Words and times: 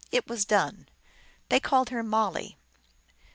It 0.11 0.27
was 0.27 0.45
done. 0.45 0.89
They 1.49 1.59
called 1.59 1.91
her 1.91 2.01
Molly. 2.01 2.57